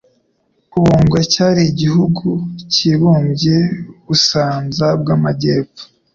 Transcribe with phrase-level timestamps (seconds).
[0.77, 2.25] U Bungwe cyari igihugu
[2.73, 3.57] kibumbye
[4.01, 5.83] ubusanza bw'amajyepfo